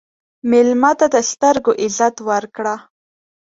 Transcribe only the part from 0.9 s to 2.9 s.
ته د سترګو عزت ورکړه.